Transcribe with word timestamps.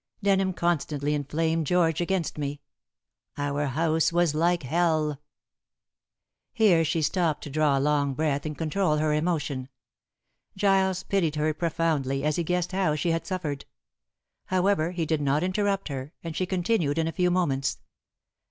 Denham 0.23 0.51
constantly 0.53 1.13
inflamed 1.13 1.67
George 1.67 2.01
against 2.01 2.35
me. 2.39 2.59
Our 3.37 3.67
house 3.67 4.11
was 4.11 4.33
like 4.33 4.63
hell." 4.63 5.21
Here 6.53 6.83
she 6.83 7.03
stopped 7.03 7.43
to 7.43 7.51
draw 7.51 7.77
a 7.77 7.79
long 7.79 8.15
breath 8.15 8.43
and 8.43 8.57
control 8.57 8.97
her 8.97 9.13
emotion. 9.13 9.69
Giles 10.57 11.03
pitied 11.03 11.35
her 11.35 11.53
profoundly, 11.53 12.23
as 12.23 12.37
he 12.37 12.43
guessed 12.43 12.71
how 12.71 12.95
she 12.95 13.11
had 13.11 13.27
suffered. 13.27 13.65
However, 14.45 14.89
he 14.89 15.05
did 15.05 15.21
not 15.21 15.43
interrupt 15.43 15.87
her, 15.89 16.13
and 16.23 16.35
she 16.35 16.47
continued 16.47 16.97
in 16.97 17.07
a 17.07 17.11
few 17.11 17.29
moments. 17.29 17.77